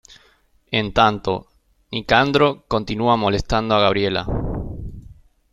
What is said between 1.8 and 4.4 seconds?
Nicandro continúa molestando a Gabriela.